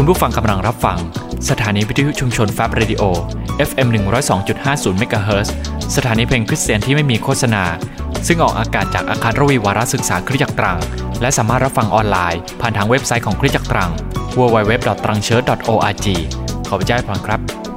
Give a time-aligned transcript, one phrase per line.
[0.00, 0.98] คุณผู้ฟังกำลังรับฟัง
[1.50, 3.02] สถานีวิทยุชุมชน Fab Radio
[3.68, 3.88] FM
[4.44, 5.48] 102.50เมกะเฮิรต
[5.96, 7.64] สถานีเพลงคริสเตียนที่ไม่มีโฆษณา
[8.26, 10.78] ซึ่งออกอากาศจากอาคารรวีวารศึกษาคริสตจักรตรัง
[11.20, 13.90] และสามารถรับฟังออนไลน์ผ่านทางเว็บไซต์ของคริสตจักรตรัง
[14.38, 16.06] www.trangchurch.org
[16.68, 17.67] ขอพระเจ้าให้พรครับ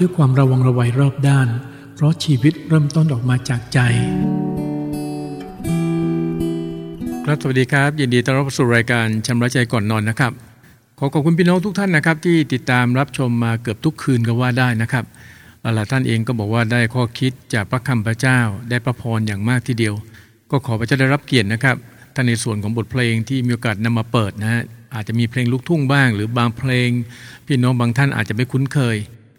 [0.00, 1.48] ด้วยความระวังระวัยรอบด้าน
[1.94, 3.78] เพราะชีวิตเริ่มต้นออกมาจากใจ
[7.24, 10.32] ครับสวัสดีครับ ยินดีต้อนรับสู่รายการชำระใจก่อนนอนนะครับ
[10.98, 15.04] ขอขอบคุณพี่น้องทุกท่านนะครับ ที่ติดตามรับชมมาเกือบทุกคืนก็ว่าได้นะครับ
[15.62, 19.94] หลายท่านเองก็บอกว่าได้ข้อคิดจากพระคำพระเจ้า ได้พระพรอย่างมากทีเดียว
[20.50, 21.76] ก็ขอพระเจ้าได้รับเกียรตินะครับ
[22.14, 24.62] ท่านในส่วนของบทเพลงที่มีโอกาสนำมาเปิดนะฮะ
[24.94, 26.88] อาจจะมีเพลงลูกทุ่งบ้าง หรือบางเพลง
[27.46, 28.96] พี่น้องบางท่านอาจจะไม่คุ้นเคย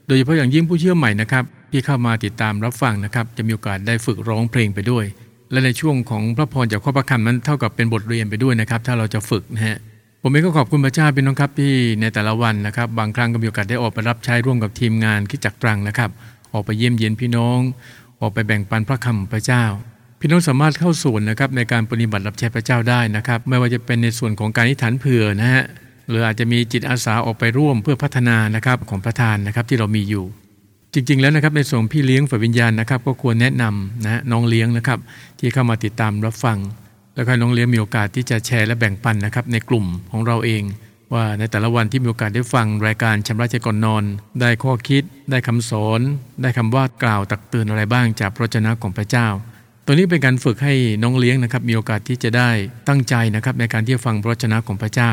[0.07, 5.05] โดยเฉพาะอย่างยิ่งผู้เชื่อใหม่นะครับ ที่เข้ามาติดตามรับฟังนะครับ จะมีโอกาสได้ฝึกร้องเพลงไปด้วย
[5.51, 9.77] และในช่วงของพระพรจากข้อประคำนั้นเท่ากับเป็นบทเรียนไปด้วยนะครับ ถ้าเราจะฝึกนะฮะ
[10.21, 16.09] ผมเองก็ขอบคุณพระเจ้าพี่น้องครับที่ในแต่ละวันนะครับ บางครั้งก็มีโอกาสได้ออกไปรับใช้ร่วมกับทีมงานคิดจักตรังนะครับ
[16.53, 17.59] ออกไปเยี่ยมเยียนพี่น้อง
[18.21, 19.63] ออกไปแบ่งปันพระคำพระเจ้า
[20.19, 25.63] พี่น้องสามารถเข้าส่วนนะครับในการปฏิบัติรับใช้พระเจ้าได้นะครับ ไม่ว่าจะเป็นในส่วนของการนิษฐานเผื่อนะฮะ
[26.09, 30.25] หรืออาจจะมีจิตอาสาออกไปร่วมเพื่อพัฒนานะครับของประธานนะครับที่เรามีอยู่
[30.93, 34.99] จริง ๆ แล้วนะครับในส่วนพี่เลี้ยงฝ่ายวิญญาณนะครับ ก็ควรแนะนำนะน้องเลี้ยงนะครับ
[35.39, 36.57] ที่เข้ามาติดตามรับฟัง
[37.15, 40.63] แล้วก็น้องเลี้ยงมีโอกาสที่จะแชร์และแบ่งปันนะครับในกลุ่มของเราเอง
[41.13, 44.03] ว่าในแต่ละวันที่มีโอกาสได้ฟังรายการชำระใจก่อนนอน
[44.41, 45.99] ได้ข้อคิด ได้คำสอน
[46.41, 49.27] ได้คำว่ากล่าวตักเตือนอะไรบ้างจากพระเจ้าของพระเจ้า
[49.85, 50.73] ตัวนี้เป็นการฝึกให้
[51.03, 52.49] น้องเลี้ยงนะครับมีโอกาสที่จะได้
[52.87, 55.11] ตั้งใจนะครับในการที่จะฟังพระเจ้าของพระเจ้า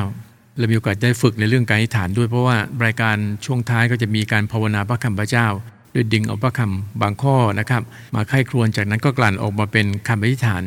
[0.58, 5.46] และมีโอกาสได้ฝึกในเรื่องการอธิษฐานด้วยเพราะว่ารายการช่วงท้ายก็จะมีการภาวนาพระคำพระเจ้า
[5.92, 7.82] โดยดึงเอาพระคำบางข้อนะครับ
[8.14, 10.62] มาไข้ครวนจากนั้นก็กลั่นออกมาเป็นคำอธิษฐาน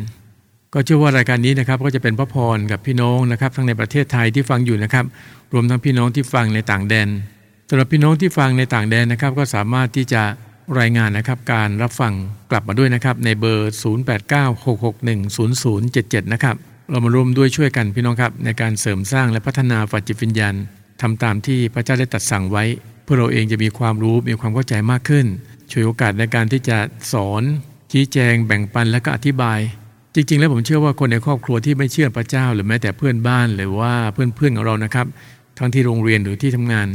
[0.74, 5.06] ก็เชื่อว่ารายการนี้นะครับก็จะเป็นพระพรกับพี่น้องนะครับ ทั้งในประเทศไทยที่ฟังอยู่นะครับ
[5.54, 7.08] รวมทั้งพี่น้องที่ฟังในต่างแดน
[7.70, 10.24] สำหรับพี่น้องที่ฟังในต่างแดนนะครับ ก็สามารถที่จะ
[10.80, 12.14] รายงานนะครับการรับฟัง
[12.52, 13.74] กลับมาด้วยนะครับในเบอร์
[15.02, 16.56] 0896610077 นะครับ
[16.90, 20.56] เรามาร่วมด้วยช่วยกันพี่น้องครับ ในการเสริมสร้างและพัฒนาฝ่ายจิตวิญญาณ
[21.02, 22.64] ทำตามที่พระเจ้าได้ตรัสสั่งไว้
[23.04, 25.26] เพื่อเราเองจะมีความรู้มีความเข้าใจมากขึ้น
[25.72, 26.78] ช่วยโอกาสในการที่จะ
[27.14, 27.44] สอน
[27.92, 29.60] ชี้แจง แบ่งปันและก็อธิบาย
[30.16, 35.08] จริง ๆ แล้วผมเชื่อว่าคนในครอบครัวที่ไม่เชื่อพระเจ้า หรือแม้แต่เพื่อนบ้านหรือว่าเพื่อนๆของเรานะครับ
[35.58, 36.88] ทั้งที่โรงเรียนหรือที่ทำงาน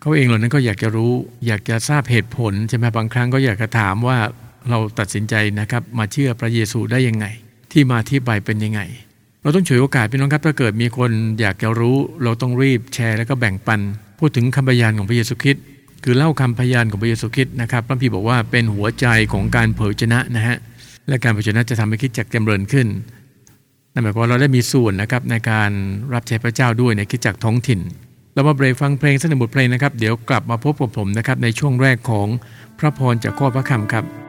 [0.00, 1.12] เขาเองเหล่านั้นก็อยากจะรู้
[1.46, 4.18] อยากจะทราบเหตุผลใช่ไหมบางครั้งก็อยากจะถามว่า
[4.70, 7.26] เราตัดสินใจนะครับ มาเชื่อพระเยซูได้ยังไง
[7.72, 8.80] ที่มาที่ไปเป็นยังไง
[9.46, 11.10] เราต้องฉวยโอกาสพี่น้องครับถ้าเกิดมีคน
[11.40, 13.80] อยากจะรู้ เราต้องรีบแชร์แล้วก็แบ่งปัน
[14.18, 15.62] พูดถึงคำพยานของพระเยซูคริสต์
[16.04, 20.56] คือเล่าคำพยานของพระเยซูคริสต์นะครับพระพีบอกว่าเป็นหัวใจของการเผยชนะนะฮะ
[21.08, 22.86] และการเผยชนะจะทำให้คิดจักรจำเริญขึ้น
[23.92, 25.70] นั่นหมายความว่าเราได้มีส่วนนะครับในการ
[26.14, 27.80] รับใช้พระเจ้าด้วยในคิดจักท้องถิ่น
[28.34, 32.28] เรามาเบรกฟังเพลงสักหนึ่งบทเพลงนะครับ เดี๋ยวกลับมาพบกับผมนะครับในช่วงแรกของ
[32.78, 34.25] พระพรจากข้อพระคำครับ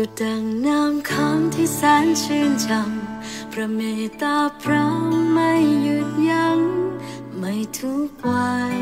[0.00, 4.84] ดุดดังน้ำค้างที่แสนชื่นช่ำพระเมตตาพระ
[5.32, 5.52] ไม่
[5.82, 6.60] หยุดยัง้ง
[7.38, 8.76] ไม่ทุกวัน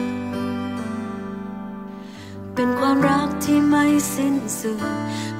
[2.54, 3.84] เป็นความรักที่ไม่
[4.14, 4.82] สิ้นสุด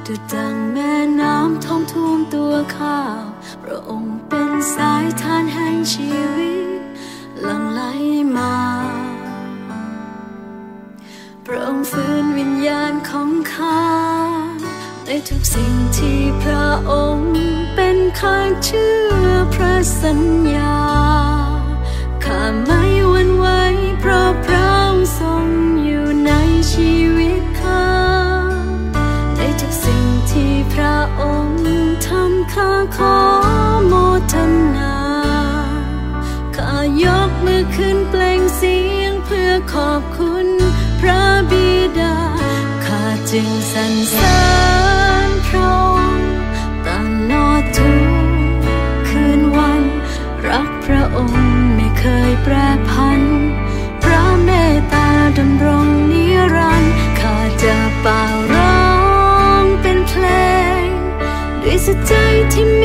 [0.07, 3.23] ดุดดังแม่น้ำท่องท่วมตัวข้าว
[3.63, 6.81] พระองค์เป็นสายทานแห่งชีวิต
[7.43, 7.81] หลั่งไหล
[8.37, 8.55] มา
[11.47, 14.16] พระองค์ฟื้นวิญญาณของข้า
[15.09, 17.35] ในทุกสิ่งที่พระองค์
[17.75, 18.95] เป็นข้าเชื่
[19.25, 20.21] อพระสัญ
[20.55, 20.77] ญา
[22.25, 23.47] ข้าไม่หวั่นไหว
[24.01, 25.47] เพราะพระองค์ทรง
[25.85, 26.33] อยู่ใน
[26.73, 27.89] ชีวิตข้า
[29.37, 31.67] ในทุกสิ่งที่พระองค์
[32.07, 33.17] ทำข้าขอ
[33.87, 33.95] โม
[34.33, 34.35] ท
[34.77, 34.97] นา
[36.57, 40.47] ข้ายกมือขึ้นเปล่งเสียงเพื่อขอบคุณ
[41.01, 42.17] พระบิดา
[42.85, 44.56] ข้าจึงสรรเสริญ
[52.29, 52.55] ยแปร
[52.91, 53.21] พัน
[54.03, 55.09] พระเมตตา
[55.39, 58.23] ดำรงนิรันดร์ข้าจะเป่า
[58.53, 58.81] ร้อ
[59.63, 60.25] งเป็นเพล
[60.83, 60.85] ง
[61.63, 62.13] ด้วยสใจ
[62.53, 62.76] ที่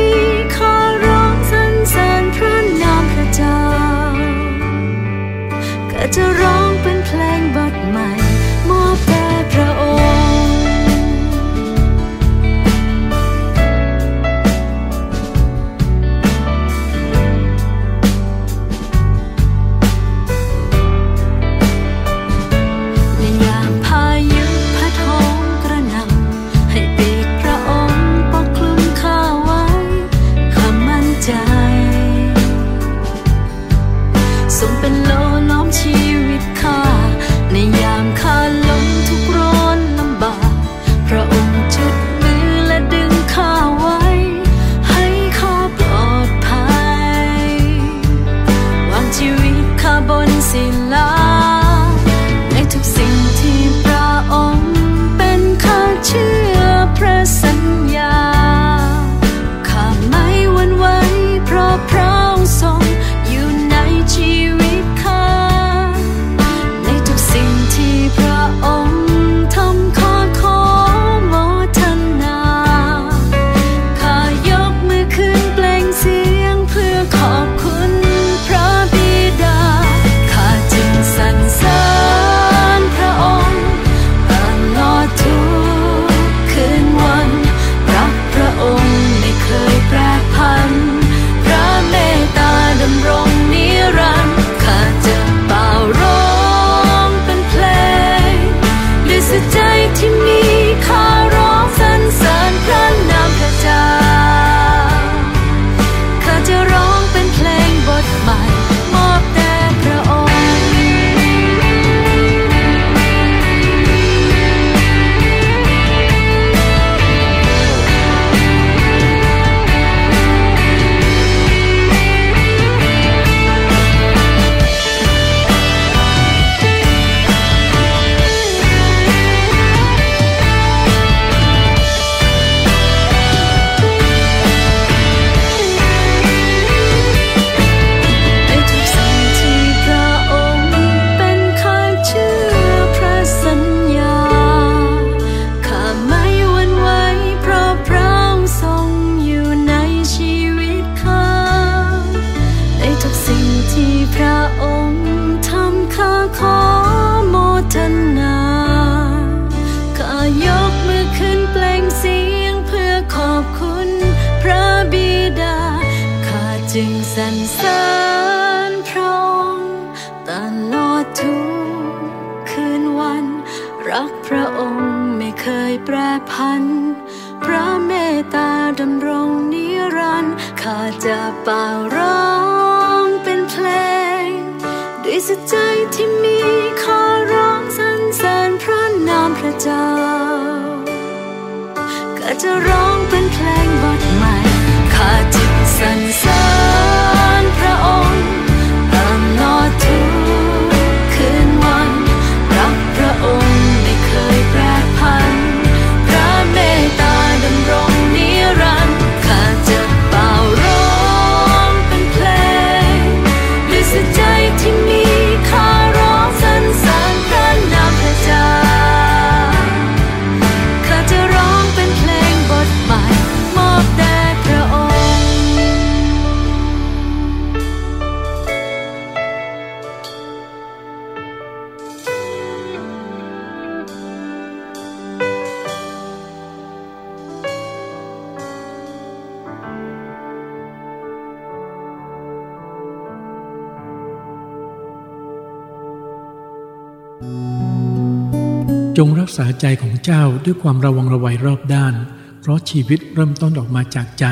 [248.98, 251.93] จงรักษาใจของเจ้าด้วยความระวังระวัยรอบด้าน
[252.41, 254.25] เพราะชีวิตเริ่มต้นออกมาจากใจ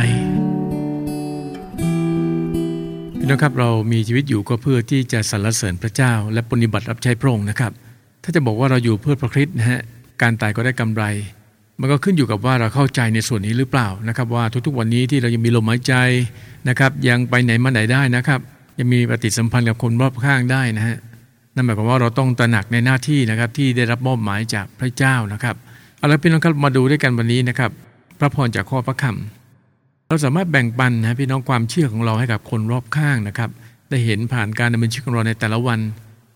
[3.20, 7.72] พี่น้องครับเรามีชีวิตอยู่ก็เพื่อที่จะสรรเสริญพระเจ้า และปฏิบัติรับใช้พระองค์นะครับ
[8.24, 9.80] ถ้าจะบอกว่าเราอยู่เพื่อพระคริสต์นะฮะ
[10.22, 11.04] การตายก็ได้กำไร
[11.80, 15.94] มันก็ขึ้นอยู่กับว่าเราเข้าใจในส่วนนี้หรือเปล่านะครับ ว่าทุกๆวันนี้ที่เรายังมีลมหายใจ
[16.70, 18.40] นะครับ ยังไปไหนมาไหนได้นะครับ
[18.80, 20.98] ยังมีปฏิสัมพันธ์กับคนรอบข้างได้นะฮะ
[21.60, 25.56] นั่นหมายความว่าเราต้องตระหนักในหน้าที่นะครับที่ได้รับมอบหมายจากพระเจ้านะครับ
[25.98, 27.72] เอาละพี่น้องครับมาดูด้วยกันวันนี้นะครับ
[28.20, 33.50] พระพรจากข้อพระคำเราสามารถแบ่งปันนะพี่น้องความเชื่อของเราให้กับคนรอบข้างนะครับ
[33.90, 35.80] ได้เห็นผ่านการดำเนินชีวิตของเราในแต่ละวัน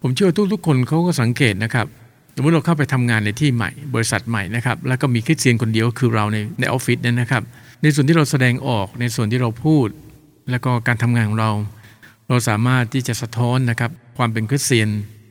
[0.01, 1.87] ผมเชื่อทุกๆ คนเขาก็สังเกตนะครับ
[2.35, 7.43] สมมติเราเข้าไปทำงานในที่ใหม่ บริษัทใหม่นะครับ แล้วก็มีคริสเตียนคนเดียวคือเราในในออฟฟิศนั้นนะครับ
[7.81, 9.87] ในส่วนที่เราแสดงออกในส่วนที่เราพูด
[10.51, 11.51] แล้วก็การทำงานของเรา
[12.29, 14.89] เราสามารถที่จะสะท้อนนะครับ ความเป็นคริสเตียน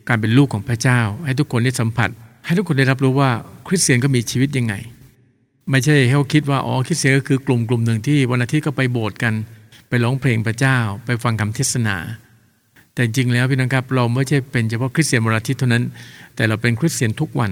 [0.09, 2.11] การเป็นลูกของพระเจ้า ให้ทุกคนได้สัมผัส
[2.45, 3.31] ให้ทุกคนได้รับรู้ว่า
[3.67, 4.75] คริสเตียนก็มีชีวิตยังไง
[5.71, 9.35] ไม่ใช่ให้เขาคิดว่าอ๋อคริสเตียนก็คือกลุ่มกลุ่มหนึ่งที่วันอาทิตย์ก็ไปโบสถ์กัน
[9.89, 11.97] ไปร้องเพลงพระเจ้า ไปฟังคำเทศนา
[12.95, 15.85] แต่จริงแล้วพี่น้องครับเราไม่ใช่เป็นเฉพาะคริสเตียนวันอาทิตย์เท่านั้น
[16.37, 17.51] แต่เราเป็นคริสเตียนทุกวัน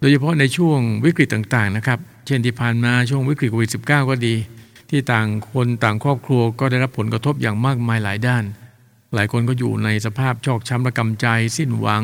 [0.00, 4.34] โดยเฉพาะในช่วงวิกฤตต่างๆนะครับเช่นที่ผ่านมาช่วงวิกฤตโควิด -19 ก็ดี
[4.90, 8.44] ที่ต่างคนต่างครอบครัวก็ได้รับผลกระทบอย่างมากมายหลายด้าน
[9.14, 11.26] หลายคนก็อยู่ในสภาพชอกช้ำระกำใจ
[11.56, 12.02] สิ้นหวัง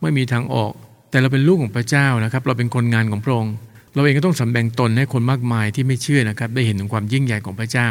[0.00, 0.72] ไม่มีทางออก
[1.10, 3.54] แต่เราเป็นลูกของพระเจ้านะครับ เราเป็นคนงานของพระองค์
[3.94, 7.88] เราเองก็ต้องสำแดงตนให้คนมากมายที่ไม่เชื่อนะครับ ได้เห็นถึงความยิ่งใหญ่ของพระเจ้า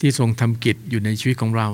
[0.00, 1.68] ที่ทรงทำกิจอยู่ในชีวิตของเรา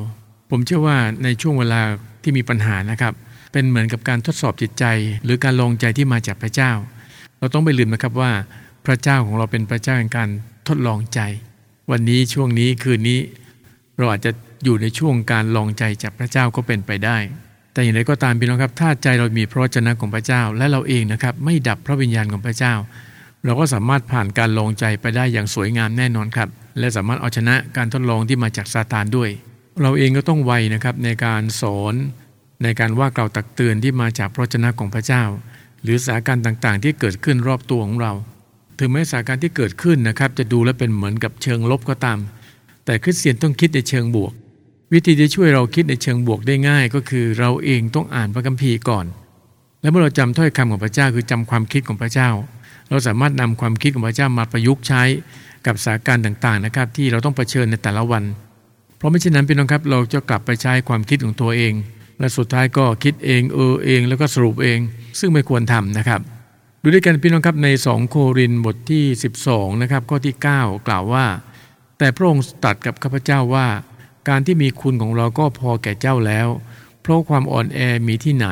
[0.50, 1.80] ผมเชื่อว่าในช่วงเวลา
[2.22, 3.12] ที่มีปัญหานะครับ
[3.52, 4.84] เป็นเหมือนกับการทดสอบจิตใจ
[5.24, 6.72] หรือการลองใจที่มาจากพระเจ้า
[7.38, 8.32] เราต้องไม่ลืมนะครับว่า
[8.86, 10.28] พระเจ้าของเราเป็นพระเจ้าแห่งการ
[10.68, 11.20] ทดลองใจ
[11.90, 13.18] วันนี้ช่วงนี้คืนนี้
[13.98, 14.30] เราอาจจะ
[14.64, 17.18] อยู่ในช่วงการลองใจจากพระเจ้าก็เป็นไปได้
[17.72, 22.74] แต่อย่างไรก็ตามพี่น้องครับ ถ้าใจเรามีพระวจนะของพระเจ้า และเราเองนะครับ ไม่ดับพระวิญญาณของพระเจ้า
[23.44, 26.48] เราก็สามารถผ่านการลองใจไปได้อย่างสวยงามแน่นอนครับ
[26.78, 29.30] และสามารถเอาชนะการทดลองที่มาจากซาตานด้วย
[29.82, 31.94] เราเองก็ต้องไวนะครับในการสอน
[32.62, 35.22] ในการว่ากล่าวตักเตือนที่มาจากพระวจนะของพระเจ้า
[35.82, 38.12] หรือสถานการณ์ต่างๆ ที่เกิดขึ้นรอบตัวของเรา
[38.78, 42.18] ถึงแม้สถานการณ์ที่เกิดขึ้นนะครับ จะดูและเป็นเหมือนกับเชิงลบก็ตาม
[42.84, 44.32] แต่คริสเตียนต้องคิดในเชิงบวก
[44.92, 49.06] วิธีที่ช่วยเราคิดในเชิงบวกได้ง่าย ก็คือเราเองต้องอ่านพระคัมภีร์ก่อน
[49.82, 52.30] และเมื่อเราจำถ้อยคำของพระเจ้าคือจำความคิดของพระเจ้า
[52.88, 55.02] เราสามารถนำความคิดของพระเจ้ามาประยุกต์ใช้
[55.66, 58.24] กับสถานการณ์ต่างๆนะครับ ที่เราต้องเผชิญในแต่ละวัน
[58.96, 61.74] เพราะไม่เช่นนั้นพี่น้องครับ เราจะกลับไปใช้ความคิดของตัวเอง
[62.18, 64.78] และสุดท้ายก็คิดเองเออเองแล้วก็สรุปเอง
[65.18, 66.20] ซึ่งไม่ควรทำนะครับ
[66.82, 69.04] ดูด้วยกันพี่น้องครับใน 2 โครินบทที่
[69.44, 71.26] 12นะครับข้อที่ 9 กล่าวว่า
[71.98, 73.66] แต่พระองค์ตรัสกับข้าพเจ้าว่า
[74.28, 76.48] การที่มีคุณของเราก็พอแก่เจ้าแล้ว
[77.02, 78.48] เพราะความอ่อนแอมีที่ไหน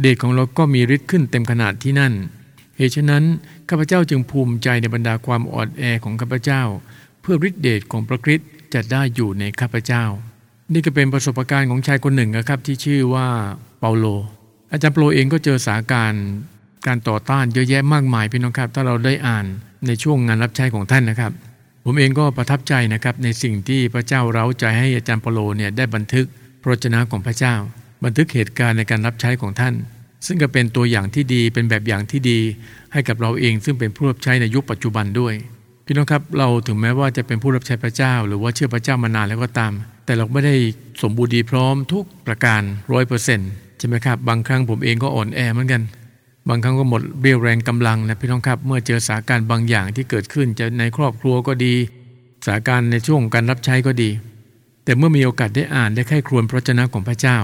[0.00, 2.12] เดชของเราก็มีฤทธิ์ขึ้นเต็มขนาดที่นั่น
[2.76, 3.24] เหตุฉะนั้น
[3.68, 6.62] ข้าพเจ้าจึงภูมิใจในบรรดาความอ่อนแอของข้าพเจ้า
[7.20, 10.04] เพื่อฤทธิเดชของพระคริสต์จะได้อยู่ในข้าพเจ้า
[10.72, 13.28] นี่ก็เป็นประสบการณ์ของชายคนหนึ่งนะครับที่ชื่อว่า
[13.80, 14.06] เปาโล
[14.70, 16.12] อาจารย์เปาโลเองก็เจอสาการ
[16.86, 19.46] การต่อต้านเยอะแยะมากมายพี่น้องครับ ถ้าเราได้อ่าน
[19.86, 21.32] ในช่วงงานรับใช้ของท่านนะครับ
[21.88, 26.26] ผมเองก็ประทับใจนะครับในสิ่งที่พระเจ้าเร้าใจให้อาจารย์เปโลเนี่ยได้บันทึก
[26.62, 27.54] พระวจนะของพระเจ้า
[28.04, 29.74] บันทึกเหตุการณ์ในการรับใช้ของท่าน
[30.26, 32.38] ซึ่งก็เป็นตัวอย่างที่ดีเป็นแบบอย่างที่ดี
[32.92, 35.34] ให้กับเราเองซึ่งเป็นผู้รับใช้ในยุคปัจจุบันด้วย
[35.86, 39.72] พี่น้องครับเราถึงแม้ว่าจะเป็นผู้รับใช้พระเจ้า หรือว่าเชื่อพระเจ้ามานานแล้วก็ตาม
[40.04, 40.54] แต่เราไม่ได้
[41.02, 42.62] สมบูรณ์ดีพร้อมทุกประการ
[42.92, 45.82] ร้อยเปอร์เซ็นต์ใช่ไหมครับบางครั้งผมเองก็อ่อนแอเหมือนกัน
[46.48, 51.74] บางครั้งก็หมดเบี้ยวแรงกำลังนะพี่น้องครับ เมื่อเจอสถานการณ์บางอย่างที่เกิดขึ้นจะในครอบครัวก็ดี
[52.44, 54.10] สถานการณ์ในช่วงการรับใช้ก็ดี
[54.84, 57.38] แต่เมื่อมีโอกาสได้อ่านได้ไข้ครวญพระเจ้าของพระเจ้า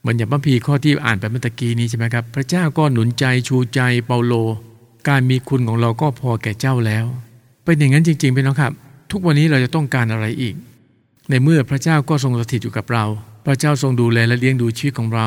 [0.00, 4.34] เหมือนอย่างพระพีข้อที่อ่านไปเมื่อกี้นี้ใช่ไหมครับ พระเจ้าก็หนุนใจชูใจเปาโล
[5.08, 7.06] การมีคุณของเราก็พอแก่เจ้าแล้ว
[7.64, 8.72] เป็นอย่างนั้นจริงๆพี่น้องครับ
[9.10, 10.54] ทุกวันนี้เราจะต้องการอะไรอีก
[11.30, 13.04] ในเมื่อพระเจ้าก็ทรงสถิตอยู่กับเรา
[13.46, 15.26] พระเจ้าทรงดูแลและเลี้ยงดูชีวิตของเรา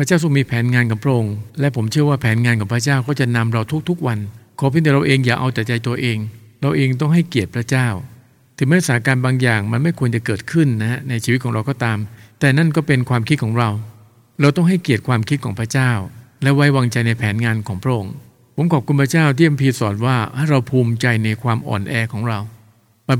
[0.00, 4.18] พระเจ้าทรงมีแผนงานกับพระองค์ และผมเชื่อว่าแผนงานของพระเจ้าก็จะนำเราทุกๆวัน
[4.58, 6.18] ขอเพียงแต่เราเองอย่าเอาแต่ใจตัวเอง
[6.60, 7.88] เราเองต้องให้เกียรติพระเจ้า
[8.56, 11.98] ถึงแม้สถานการณ์บางอย่างมันไม่ควรจะเกิดขึ้นนะในชีวิตของเราก็ตาม
[12.40, 13.68] แต่นั่นก็เป็นความคิดของเรา
[14.40, 15.90] เราต้องให้เกียรติความคิดของพระเจ้า
[16.42, 18.14] และไว้วางใจในแผนงานของพระองค์
[18.56, 22.38] ผมขอบคุณพระเจ้าที่อ็มพีสอนว่าให้เราภูมิใจในความอ่อนแอของเรา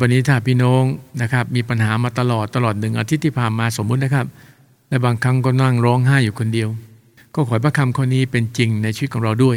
[0.00, 0.82] วันนี้ถ้าพี่น้อง
[1.22, 4.26] นะครับมีปัญหามาตลอดตลอดหนึ่งอาทิตย์ที่ผ่านมาสมมุตินะครับ
[4.88, 6.68] และบางครั้งก็นั่งร้องไห้อยู่คนเดียว
[7.34, 9.56] ก็ขอพระคำข้อนี้เป็นจริงในชีวิตของเราด้วย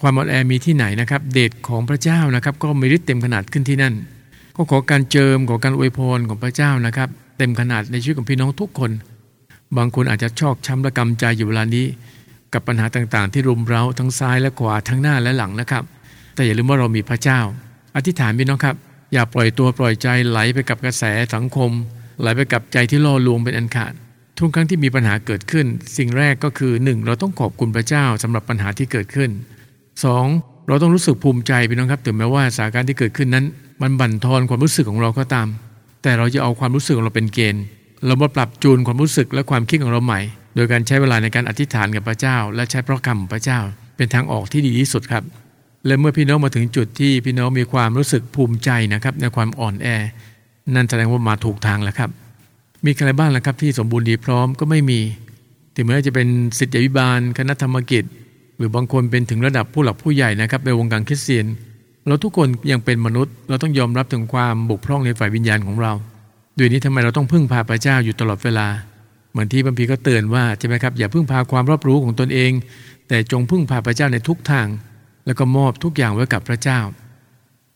[0.00, 3.94] ความอ่อนแอมีที่ไหนนะครับ เดชของพระเจ้านะครับ ก็มีฤทธิ์เต็มขนาดขึ้นที่นั่น
[4.56, 7.08] ก็ขอการเจิมขอการอวยพรของพระเจ้านะครับ
[7.38, 8.90] เต็มขนาดในชีวิตของพี่น้องทุกคน
[9.76, 11.86] บางคนอาจจะชอกช้ำระกำใจอยู่เวลานี้
[12.52, 15.84] กับปัญหาต่างๆ ที่รุมเร้าทั้งซ้ายและขวาทั้งหน้าและหลังนะครับ
[16.34, 17.40] แต่อย่าลืมว่าเรามีพระเจ้า
[17.96, 18.76] อธิษฐานพี่น้องครับ
[19.12, 21.70] อย่าปล่อยตัวปล่อยใจไหลไปกับกระแสสังคม
[22.20, 23.92] ไหลไปกับใจที่ล่อลวงเป็นอันขาด
[24.38, 27.06] ทุกครั้งที่มีปัญหาเกิดขึ้น สิ่งแรกก็คือ 1.
[27.06, 29.30] เราต้องขอบคุณพระเจ้าสำหรับปัญหาที่เกิดขึ้น
[29.98, 30.68] 2.
[30.68, 33.44] เราต้องรู้สึกภูมิใจพี่น้องครับถึงแม้ว่าสถานการณ์ที่เกิดขึ้นนั้น
[33.82, 35.48] มันบั่นทอนความรู้สึกของเราก็ตาม
[36.02, 37.64] แต่เราจะเอาความรู้สึกของเราเป็นเกณฑ์
[38.06, 40.20] เรามาปรับจูนความรู้สึกและความคิดของเราใหม่
[40.54, 43.60] โดยการใช้เวลาในการอธิษฐานกับพระเจ้า และใช้พระคำของพระเจ้า
[43.96, 45.24] เป็นทางออกที่ดีที่สุดครับ
[45.86, 49.86] และเมื่อพี่น้องมาถึงจุดที่พี่น้องมีความรู้สึกภูมิใจนะครับในความอ่อนแอ
[50.74, 52.10] นั่นแสดงว่ามาถูกทางแล้วครับ
[52.86, 55.00] มีใครบ้างล่ะครับที่สมบูรณ์ดีพร้อมก็ไม่มี
[55.76, 58.04] ถึงแม้จะเป็นสิทธิวิบาลคณะธรรมกิจ
[58.56, 61.46] หรือบางคนเป็นถึงระดับผู้หลักผู้ใหญ่นะครับในวงการคริสเตียน
[62.06, 65.92] เราทุกคนยังเป็นมนุษย์ เราต้องยอมรับถึงความบกพร่องในฝ่ายวิญญาณของเรา
[66.58, 68.68] ด้วยนี้ทำไมเราต้องพึ่งพาพระเจ้าอยู่ตลอดเวลา
[69.30, 72.52] เหมือนที่บัมพีก็เตือนว่าใช่ไหมครับอย่าพึ่งพาความรอบรู้ของตนเอง
[73.08, 74.66] แต่จงพึ่งพาพระเจ้าในทุกทาง
[75.26, 76.80] แล้วก็มอบทุกอย่างไว้กับพระเจ้า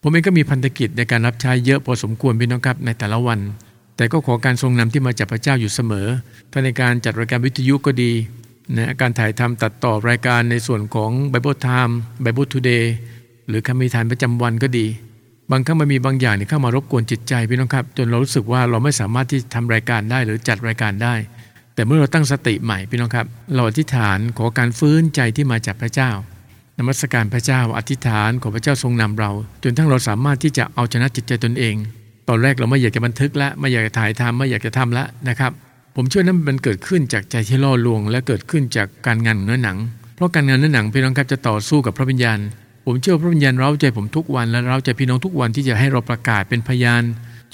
[0.03, 3.39] ผมเองก็มีพันธกิจในการรับใช้เยอะพอสมควรพี่น้องครับในแต่ละวัน
[4.01, 6.09] แต่ก็ขอการทรงนำที่มาจากพระเจ้าอยู่เสมอ
[6.53, 8.13] ทั้งในการจัดรายการวิทยุก็ดี
[8.77, 11.93] นะการถ่ายทำตัดต่อรายการในส่วนของ Bible Time
[12.25, 12.85] Bible Today
[13.49, 14.87] หรือคำมีทานประจำวันก็ดี
[15.51, 21.15] บางครั้งมันมีบางอย่างที่ยเข้ามารบกวนจิตใจพี่น้องครับ จนเรารู้สึกว่าเราไม่สามารถที่ทำรายการได้หรือจัดรายการได้
[21.75, 26.11] แต่เมื่อเราตั้งสติใหม่พี่น้องครับ เราอธิษฐานขอการฟื้นใจที่มาจากพระเจ้า
[26.79, 29.31] นมัสการพระเจ้าอธิษฐานขอพระเจ้าทรงนำเรา
[29.63, 31.77] จนทั้งเราสามารถที่จะเอาชนะจิตใจตนเอง
[32.33, 35.53] ตอนแรกเราไม่อยากจะบันทึกละไม่อยากจะถ่ายทำไม่อยากจะทำละนะครับ
[35.97, 39.79] ผมเชื่อนั้นมันเกิดขึ้นจากใจที่ล่อลวง และเกิดขึ้นจากการงานเนื้อหนัง
[40.17, 42.39] เพราะการงานเนื้อหนังพี่น้องครับจะต่อสู้กับพระวิญญาณ
[42.87, 47.03] ผมเชื่อพระวิญญาณเราใจผมทุกวันและเราใจพี่น้องทุกวันที่จะให้เราประกาศเป็นพยาน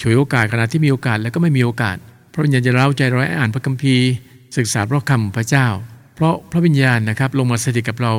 [0.01, 1.97] ฉวยโอกาสขณะที่มีโอกาสและก็ไม่มีโอกาส
[2.33, 4.07] พระวิญญาณจะเล่าใจเราให้อ่านพระคัมภีร์
[4.57, 5.67] ศึกษาพระคำพระเจ้า
[6.15, 8.13] เพราะพระวิญญาณนะครับลงมาสถิตกับเรา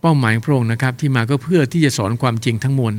[0.00, 2.94] เป้าหมายพระองค์นะครับที่มาก็เพื่อที่จะสอนความจริงทั้งมวล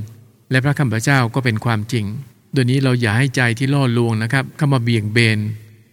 [0.51, 2.05] และพระคำพระเจ้าก็เป็นความจริง
[2.53, 5.39] โดยนี้เราอย่าให้ใจที่ล่อลวงนะครับ เข้ามาเบี่ยงเบน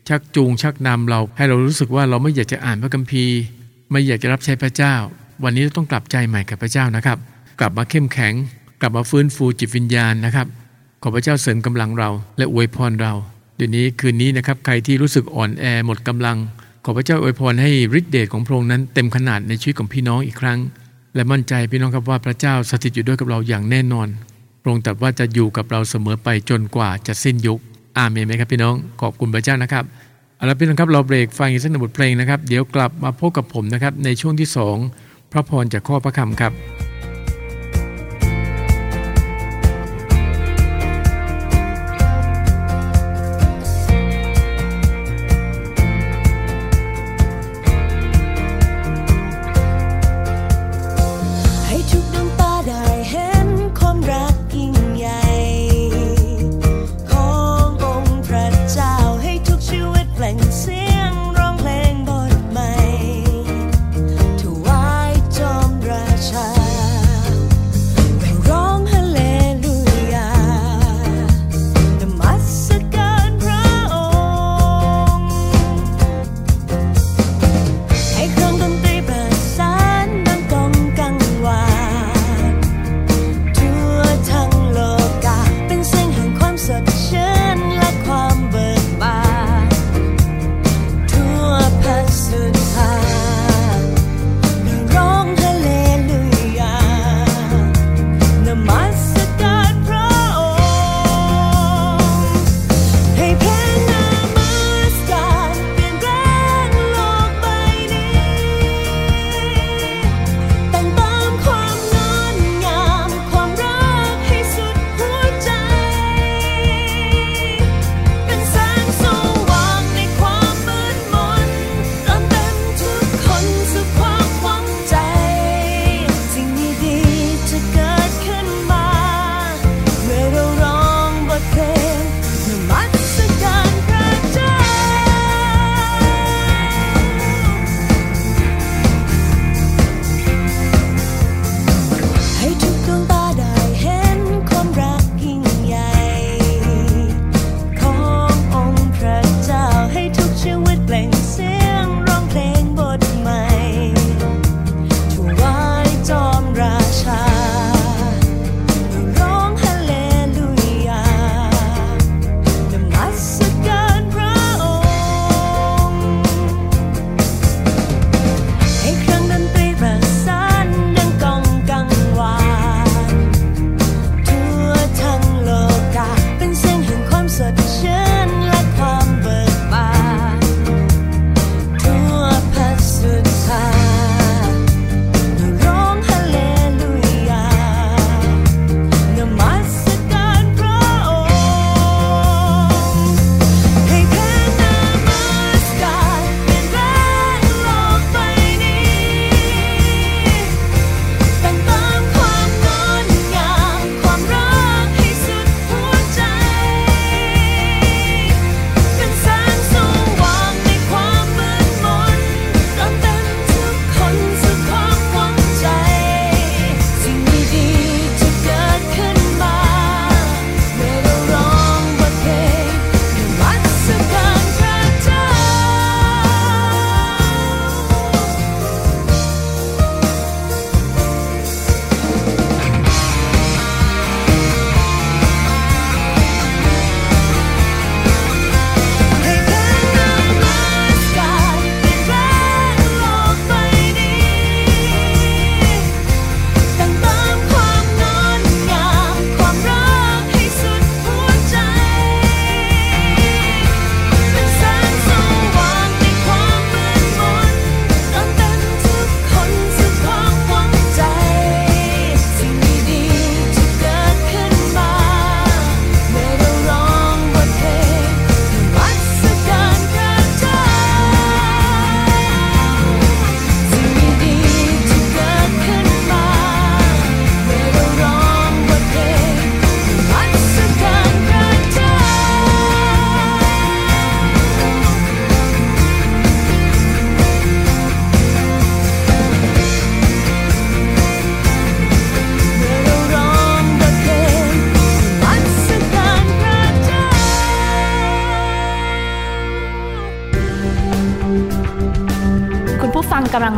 [0.09, 3.37] ชักจูงชักนำเราให้เรารู้สึกว่าเราไม่อยากจะอ่านพระคัมภีร์
[3.91, 4.95] ไม่อยากจะรับใช้พระเจ้า
[5.45, 7.19] วันนี้เราต้องกลับใจใหม่กับพระเจ้านะครับ
[7.61, 8.35] กลับมาเข้มแข็ง
[8.81, 10.47] กลับมาฟื้นฟูจิตวิญญาณนะครับ
[11.03, 13.13] ขอพระเจ้าเสริมกำลังเราและอวยพรเรา
[13.57, 16.37] เดี๋ยวนี้คืนนี้นะครับใครที่รู้สึกอ่อนแอหมดกำลัง
[16.85, 20.59] ขอพระเจ้าอวยพรให้ฤทธิเดชของพระองค์นั้นเต็มขนาดในชีวิตของพี่น้องอีกครั้ง
[21.15, 24.09] และมั่นใจพี่น้องครับว่าพระเจ้าสถิตอยู่ด้วยกับเราอย่างแน่นอน
[24.63, 27.59] พระองค์ตรัสว่าจะอยู่กับเราเสมอไปจนกว่าจะสิ้นยุค
[27.99, 29.85] อาเมนไหมครับพี่น้อง ขอบคุณพระเจ้านะครับ
[30.37, 34.49] เอาละพี่น้องครับเราเบรกฟังอีกสักหนึ่งบทเพลงนะครับ เดี๋ยวกลับมาพบกับผมนะครับในช่วงที่
[34.91, 36.53] 2 พระพรจากข้อพระคำครับ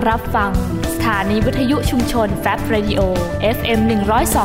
[0.08, 0.52] รับฟัง
[0.94, 3.00] สถานีวิทยุชุมชนแฟบเรดิโอ
[3.56, 3.80] FM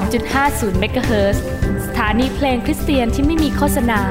[0.08, 1.44] 102.50เมกะเฮิรตซ์
[1.86, 4.02] สถานีเพลงคริสเตียนที่ไม่มีโฆษณา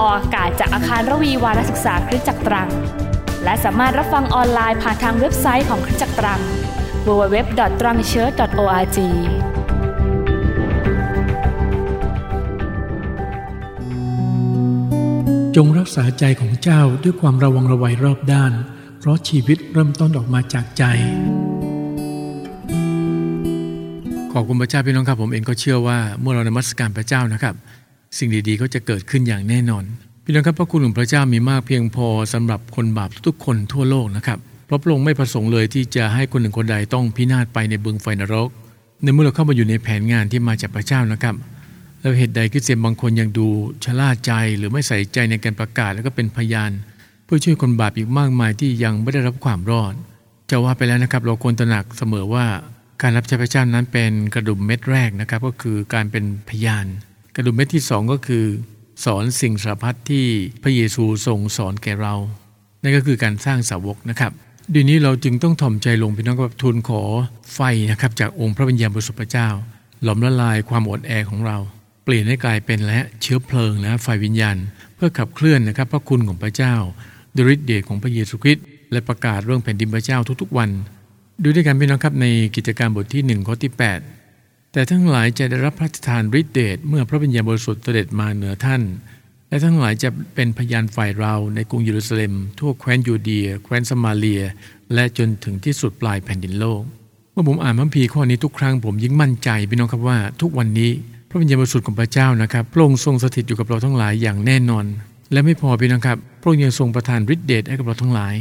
[0.00, 2.68] ออกอากาศจากอาคารรวีวารศึกษาคริสตจักรตรัง
[3.44, 6.40] และสามารถรับฟังออนไลน์ผ่านทางเว็บไซต์ของคริสตจักรตรัง
[7.06, 8.98] www.trangchurch.org
[15.56, 18.54] จงรักษาใจของเจ้าด้วยความระวังระไวรอบด้าน
[19.02, 20.82] เพราะชีวิตเริ่มต้นออกมาจากใจ
[24.32, 27.54] ขอบคุณพระเจ้าพี่น้องครับ ผมเองก็เชื่อว่าเมื่อเรานมัสการพระเจ้านะครับ
[28.18, 29.84] สิ่งดีๆก็จะเกิดขึ้นอย่างแน่นอน
[30.24, 38.48] พี่น้องครับพระคุณของพระเจ้ามีมากเพียงพอสำหรับคนบาปทุกๆคนทั่วโลกนะครับเพราะพระองค์ไม่ประสงค์เลยที่จะให้คนหนึ่งคนใดต้องพินาศไปในบึงไฟนรก
[39.02, 41.34] ในเมื่อเราเข้ามาอยู่ในแผนงานที่มาจากพระเจ้านะครับ
[42.00, 43.46] แล้วเหตุใดคริสเตียนบางคนยังดู
[43.84, 46.70] ชะล่าใจหรือไม่ใส่ใจในการประกาศ แล้วก็เป็นพยาน
[47.32, 49.94] พื่อช่วยคนบาปอีกมากมายที่ยังไม่ได้รับความรอด
[50.50, 52.46] จะว่าไปแล้วนะครับเราควรตระหนักเสมอว่า
[53.02, 56.86] การรับใช้พระเจ้านั้นเป็นกระดุมเม็ดแรกนะครับก็คือการเป็นพยาน
[57.36, 58.44] กระดุมเม็ดที่สองก็คือ
[59.04, 60.26] สอนสิ่งสารพัดที่
[60.62, 62.14] พระเยซูทรงสอนแก่เรา
[62.82, 64.32] นั่นก็คือการสร้างสาวกนะครับ
[64.74, 67.02] ดีนี้เราจึงต้องถ่อมใจลงพี่น้องกับทูลขอ
[67.54, 69.48] ไฟนะครับจากองค์พระวิญญาณบริสุทธิ์พระเจ้า
[70.02, 71.58] หลอมละลายความอดแอของเรา
[72.04, 74.56] เปลี่ยนให้กลายเป็นและเชื้อเพลิงนะไฟวิญญาณ
[74.96, 76.74] เพื่อขับเคลื่อนนะครับพระคุณของพระเจ้า
[77.34, 80.70] ด้วยฤทธิเดชของพระเยซูคริสต์และประกาศเรื่องแผ่นดินพระเจ้าทุกๆ วัน
[81.42, 83.72] ดูด้วยกันพี่น้องครับในกิจการบทที่1ข้อที่
[84.18, 88.82] 8 แต่ทั้งหลายจะได้รับพระราชทานฤทธิเดชเมื่อพระวิญญาณบริสุทธิ์เสด็จมาเหนือท่าน
[89.48, 94.42] และทั้งหลายจะเป็นพยานฝ่ายเราในกรุงเยรูซาเล็ม ทั่วแคว้นยูเดีย แคว้นสมาเลีย
[94.94, 96.82] และจนถึงที่สุดปลายแผ่นดินโลก
[97.32, 100.90] เมื่อผมอ่านพระคัมภีร์ข้อนี้ทุกครั้งผมยิ่งมั่นใจพี่น้องครับว่าทุกวันนี้
[101.28, 104.84] พระวิญญาณบริสุทธิ์ของพระเจ้านะครับพระองค์ทรงสถิตอยู่กับเราทั้งหลายอย่างแน่นอน
[105.32, 108.34] และไม่พอพี่น้องครับ พระองค์ยังทรงประทานฤทธิเดชให้กับเราทั้งหลาย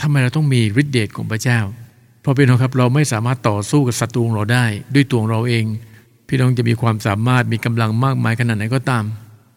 [0.00, 1.60] ทำไมเราต้องมีฤทธิเดชของพระเจ้า
[2.20, 5.64] เพราะพี่น้องครับเราไม่สามารถต่อสู้กับศัตรูของเราได้ ด้วยตัวของเราเอง
[6.28, 9.04] พี่น้องจะมีความสามารถมีกำลังมากมายขนาดไหนก็ตาม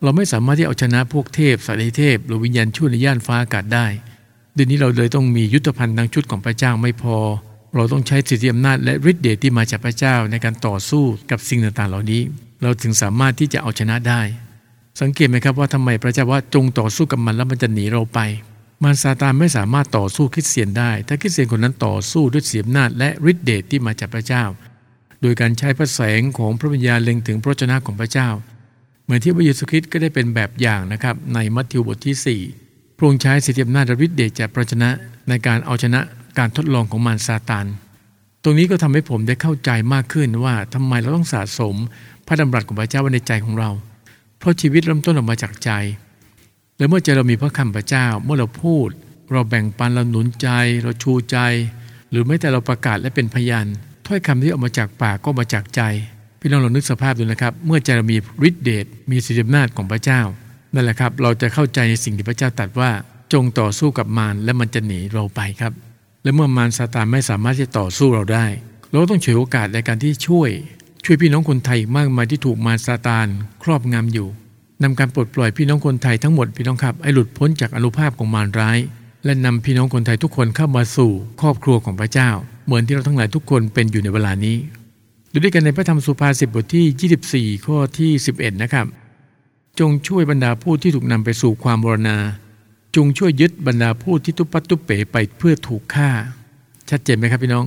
[0.03, 3.87] เราไม่สามารถที่เอาชนะพวกเทพสายเทพ หรือวิญญาณชั่วในย่านฟ้าอากาศได้
[4.57, 7.17] ดี๋ยนี้เราเลยต้องมียุทธภัณฑ์ทั้งชุดของพระเจ้าไม่พอ
[7.75, 12.21] เราต้องใช้สิทธิอำนาจและฤทธิเดชที่มาจากพระเจ้าในการต่อสู้กับสิ่งต่างๆ เหล่านี้
[12.61, 14.21] เราถึงสามารถที่จะเอาชนะได้
[15.01, 18.19] สังเกตไหมครับว่าทำไมพระเจ้าว่าจงต่อสู้กับมันแล้วมันจะหนีเราไป
[18.83, 24.43] มารซาตานไม่สามารถต่อสู้คริสเตียนได้ ถ้าคริสเตียนคนนั้นต่อสู้ด้วยเสียมนาจและฤทธิเดชที่มาจากพระเจ้า
[25.21, 28.29] โดยการใช้พระแสงของพระวิญญาณเล็งถึงพระชนะของพระเจ้า
[29.03, 34.89] เหมือนที่พระเยซูคริสต์ก็ได้เป็นแบบอย่างนะครับในมัทธิวบทที่ 4 พระองค์ใช้สิทธิอำนาจฤทธิเดชจากพระชนะ
[35.29, 35.99] ในการเอาชนะ
[36.37, 37.65] การทดลองของมารซาตาน
[38.43, 41.75] ตรงนี้ก็ทำให้ผมได้เข้าใจมากขึ้นว่าทำไมเราต้องสะสม
[42.27, 43.71] พระดำรัสของพระเจ้าไว้ในใจของเรา
[44.43, 45.71] เพราะชีวิตเริ่มต้นออกมาจากใจ
[46.77, 48.89] และเมื่อใจเรามีพระคำพระเจ้า เมื่อเราพูด
[49.31, 50.49] เราแบ่งปันเราหนุนใจ
[50.83, 51.37] เราชูใจ
[52.09, 53.65] หรือแม้แต่เราประกาศและเป็นพยาน
[54.07, 55.81] ถ้อยคำที่ออกมาจากปากก็มาจากใจ
[56.39, 60.21] พี่น้องเรานึกสภาพดูนะครับ เมื่อใจเรามีฤทธิเดชมีสิทธิอำนาจของพระเจ้า
[60.73, 62.91] นั่นแหละครับ เราจะเข้าใจในสิ่งที่พระเจ้าตรัสว่า
[63.33, 65.73] จงต่อสู้กับมารและมันจะหนีเราไปครับ
[66.23, 68.45] และเมื่อมารซาตานไม่สามารถที่จะต่อสู้เราได้
[68.89, 70.49] เราต้องฉวยโอกาสในการที่ช่วย
[71.05, 73.27] ช่วยพี่น้องคนไทยมากมายที่ถูกมารซาตาน
[73.63, 74.27] ครอบงำอยู่
[74.83, 78.77] นำการปลดปล่อยพี่น้องคนไทยทั้งหมดพี่น้องครับให้หลุดพ้นจากอนุภาพของมารร้าย
[79.25, 81.11] และนำพี่น้องคนไทยทุกคนเข้ามาสู่
[81.41, 82.29] ครอบครัวของพระเจ้า
[82.65, 84.55] เหมือนที่เราทั้งหลายทุกคนเป็นอยู่ในเวลานี้
[85.31, 88.85] ดูด้วยกันในพระธรรมสุภาษิตบทที่ 24 ข้อที่ 11 นะครับ
[89.79, 92.17] จงช่วยบรรดาผู้ที่ถูกนำไปสู่ความบรณา
[92.95, 96.09] จงช่วยยึดบรรดาผู้ที่ตุปัตตุเป๋ไปเพื่อถูกฆ่า
[96.89, 97.65] ชัดเจนไหมครับพี่น้อง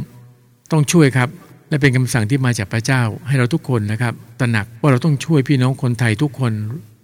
[0.71, 1.29] ต้องช่วยครับ
[1.69, 6.53] และเป็นคำสั่งที่มาจากพระเจ้าให้เราทุกคนนะครับ ตระหนักว่าเราต้องช่วยพี่น้องคนไทยทุกคน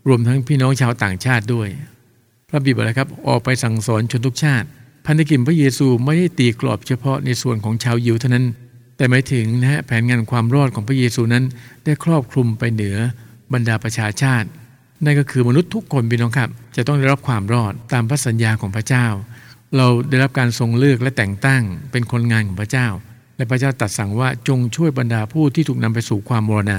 [0.09, 1.69] รวมทั้งพี่น้องชาวต่างชาติด้วย
[2.49, 4.67] พระบิดาครับ ออกไปสั่งสอนชนทุกชาติ
[5.07, 8.47] พันธกิจพระเยซูไม่ได้ตีกรอบเฉพาะในส่วนของชาวยิวเท่านั้น
[8.97, 11.45] แต่หมายถึงนะฮะแผนงานความรอดของพระเยซูนั้น
[11.85, 12.97] ได้ครอบคลุมไปเหนือ
[13.53, 14.49] บรรดาประชาชาติ
[15.05, 19.07] นั่นก็คือมนุษย์ทุกคนพี่น้องครับ จะต้องได้รับความรอดตามพระสัญญาของพระเจ้า
[19.77, 22.89] เราได้รับการทรงเลือกและแต่งตั้งเป็นคนงานของพระเจ้า
[23.43, 26.79] และพระเจ้าตรัสสั่งว่าจงช่วยบรรดาผู้ที่ถูกนำไปสู่ความมรณา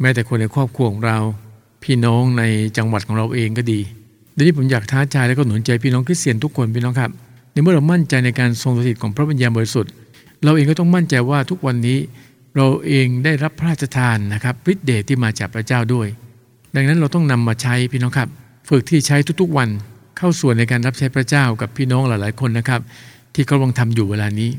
[0.00, 1.18] แม้แต่คนในครอบครัวของเรา
[1.82, 2.42] พี่น้องใน
[2.76, 3.80] จังหวัดของเราเองก็ดี
[4.36, 7.10] ดังนี้ผมอยากท้าทายและก็หนุนใจพี่น้องคริสเตียนทุกคนพี่น้องครับ
[7.52, 9.92] ในเมื่อเรามั่นใจในการทรงสถิตของพระวิญญาณบริสุทธิ์
[10.44, 11.98] เราเองก็ต้องมั่นใจว่าทุกวันนี้
[12.56, 16.08] เราเองได้รับพระราชทานนะครับฤทธิเดชที่มาจากพระเจ้าด้วย
[16.74, 18.28] ดังนั้นเราต้องนำมาใช้พี่น้องครับ
[18.68, 19.68] ฝึกที่ใช้ทุกๆวัน
[20.18, 22.80] เข้าส่วนในการรับใช้พระเจ้ากับพี่น้องหลายๆคนนะครับ
[23.34, 24.50] ที่กำลังทำอยู่เวลานี้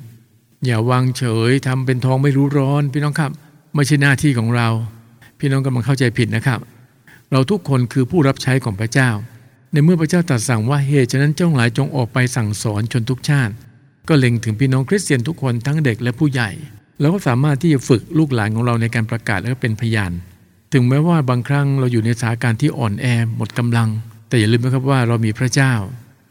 [0.65, 3.31] อย่าวางเฉยทำเป็นท้องไม่รู้ร้อน พี่น้องครับ
[3.75, 4.67] ไม่ใช่หน้าที่ของเรา
[5.39, 6.59] พี่น้องกำลังเข้าใจผิดนะครับ
[7.31, 9.09] เราทุกคนคือผู้รับใช้ของพระเจ้า
[9.71, 13.53] ในเมื่อพระเจ้าตรัสสั่งว่าเหตุฉะนั้นเจ้าหลายจงออกไปสั่งสอนชนทุกชาติ
[14.07, 16.49] ก็เล็งถึงพี่น้องคริสเตียนทุกคนทั้งเด็กและผู้ใหญ่
[16.99, 20.11] แล้วก็สามารถที่จะฝึกลูกหลานของเราในการประกาศและเป็นพยาน
[20.73, 23.89] ถึงแม้ว่าบางครั้งเราอยู่ในสถานการณ์ที่อ่อนแอหมดกำลัง
[24.27, 25.73] แต่อย่าลืมนะครับว่าเรามีพระเจ้า